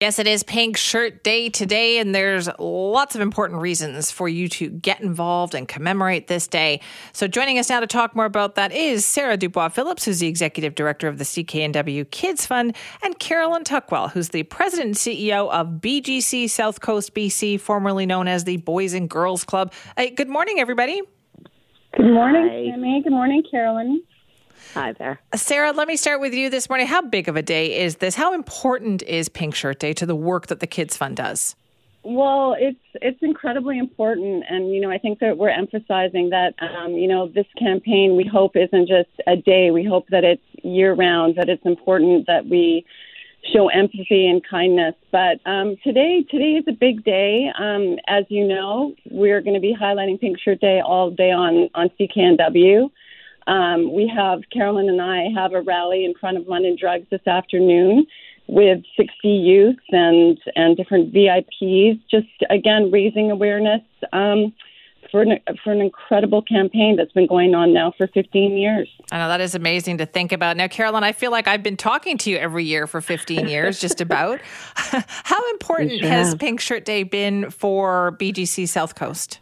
[0.00, 4.48] Yes, it is Pink Shirt Day today, and there's lots of important reasons for you
[4.48, 6.80] to get involved and commemorate this day.
[7.12, 10.26] So, joining us now to talk more about that is Sarah Dubois Phillips, who's the
[10.26, 15.50] executive director of the CKNW Kids Fund, and Carolyn Tuckwell, who's the president and CEO
[15.50, 19.70] of BGC South Coast BC, formerly known as the Boys and Girls Club.
[19.98, 21.02] Hey, good morning, everybody.
[21.94, 23.02] Good morning, Sammy.
[23.04, 24.02] Good morning, Carolyn.
[24.74, 25.20] Hi there.
[25.34, 26.86] Sarah, let me start with you this morning.
[26.86, 28.14] How big of a day is this?
[28.14, 31.56] How important is Pink Shirt Day to the work that the Kids Fund does?
[32.02, 36.92] Well, it's it's incredibly important, and you know I think that we're emphasizing that um,
[36.92, 39.70] you know this campaign we hope isn't just a day.
[39.70, 41.36] We hope that it's year round.
[41.36, 42.86] That it's important that we
[43.52, 44.94] show empathy and kindness.
[45.12, 47.52] But um, today today is a big day.
[47.58, 51.68] Um, as you know, we're going to be highlighting Pink Shirt Day all day on
[51.74, 52.90] on CKNW.
[53.46, 57.26] Um, we have Carolyn and I have a rally in front of London Drugs this
[57.26, 58.06] afternoon
[58.46, 62.00] with 60 youth and and different VIPs.
[62.10, 64.52] Just again raising awareness um,
[65.10, 68.88] for an, for an incredible campaign that's been going on now for 15 years.
[69.10, 70.56] I know that is amazing to think about.
[70.56, 73.80] Now, Carolyn, I feel like I've been talking to you every year for 15 years,
[73.80, 74.40] just about.
[74.74, 76.34] How important sure has.
[76.34, 79.40] Pink Shirt Day been for BGC South Coast?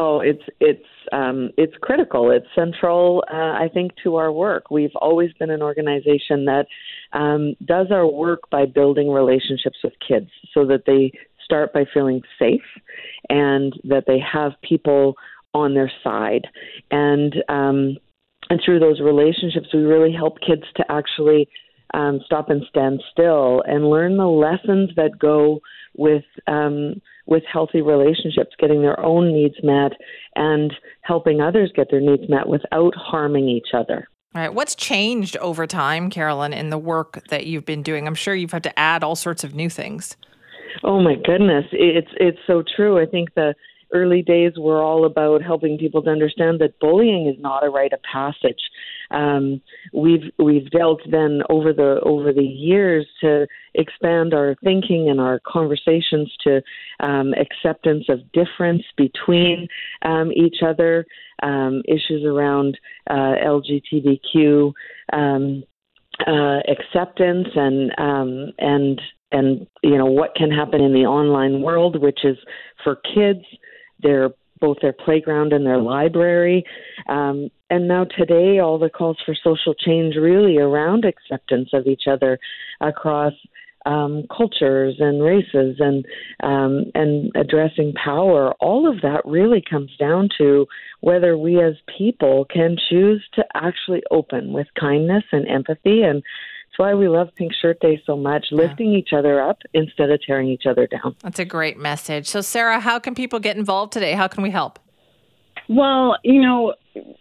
[0.00, 2.30] Oh, it's it's um, it's critical.
[2.30, 4.70] It's central, uh, I think, to our work.
[4.70, 6.66] We've always been an organization that
[7.12, 11.10] um, does our work by building relationships with kids, so that they
[11.44, 12.62] start by feeling safe,
[13.28, 15.14] and that they have people
[15.52, 16.46] on their side,
[16.92, 17.96] and um,
[18.50, 21.48] and through those relationships, we really help kids to actually
[21.94, 25.60] um, stop and stand still and learn the lessons that go
[25.96, 29.92] with um, with healthy relationships, getting their own needs met
[30.34, 30.72] and
[31.02, 34.08] helping others get their needs met without harming each other.
[34.34, 34.54] All right.
[34.54, 38.06] What's changed over time, Carolyn, in the work that you've been doing?
[38.06, 40.16] I'm sure you've had to add all sorts of new things.
[40.84, 43.00] Oh my goodness, it's it's so true.
[43.00, 43.54] I think the
[43.92, 47.92] early days were all about helping people to understand that bullying is not a rite
[47.92, 48.60] of passage.
[49.10, 49.60] Um,
[49.92, 55.40] we've we've dealt then over the over the years to expand our thinking and our
[55.46, 56.60] conversations to
[57.00, 59.66] um, acceptance of difference between
[60.02, 61.06] um, each other,
[61.42, 62.78] um, issues around
[63.08, 64.72] uh, LGBTQ
[65.12, 65.62] um,
[66.26, 69.00] uh, acceptance and um, and
[69.32, 72.36] and you know what can happen in the online world, which is
[72.82, 73.44] for kids,
[74.02, 76.64] their both their playground and their library.
[77.08, 82.04] Um, and now today, all the calls for social change really around acceptance of each
[82.10, 82.38] other
[82.80, 83.34] across
[83.86, 86.04] um, cultures and races and
[86.42, 88.52] um, and addressing power.
[88.60, 90.66] All of that really comes down to
[91.00, 96.22] whether we as people can choose to actually open with kindness and empathy and
[96.78, 100.48] why we love Pink Shirt Day so much, lifting each other up instead of tearing
[100.48, 101.16] each other down.
[101.22, 102.26] That's a great message.
[102.28, 104.12] So, Sarah, how can people get involved today?
[104.12, 104.78] How can we help?
[105.68, 106.74] Well, you know,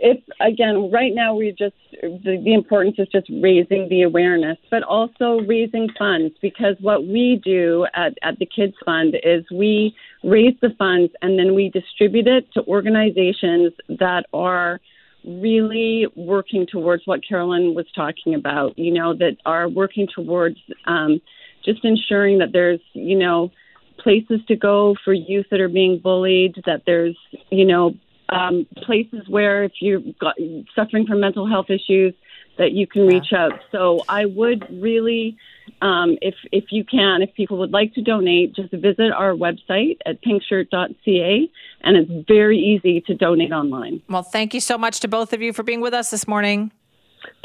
[0.00, 4.82] it's again right now we just the, the importance is just raising the awareness, but
[4.82, 10.54] also raising funds because what we do at, at the Kids Fund is we raise
[10.62, 14.80] the funds and then we distribute it to organizations that are
[15.28, 20.56] really working towards what Carolyn was talking about, you know, that are working towards
[20.86, 21.20] um,
[21.64, 23.50] just ensuring that there's, you know,
[23.98, 27.16] places to go for youth that are being bullied, that there's,
[27.50, 27.94] you know,
[28.30, 30.36] um, places where if you're got,
[30.74, 32.14] suffering from mental health issues,
[32.58, 33.52] that you can reach out.
[33.70, 35.36] So I would really,
[35.82, 39.98] um, if if you can, if people would like to donate, just visit our website
[40.06, 41.50] at pinkshirt.ca,
[41.82, 44.02] and it's very easy to donate online.
[44.08, 46.72] Well, thank you so much to both of you for being with us this morning.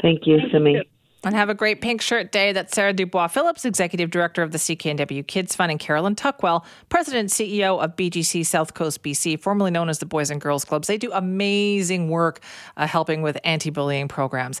[0.00, 0.82] Thank you, Simi.
[1.24, 2.52] And have a great pink shirt day.
[2.52, 7.20] That's Sarah Dubois Phillips, Executive Director of the CKNW Kids Fund, and Carolyn Tuckwell, President
[7.20, 10.86] and CEO of BGC South Coast BC, formerly known as the Boys and Girls Clubs.
[10.86, 12.40] They do amazing work
[12.76, 14.60] uh, helping with anti bullying programs.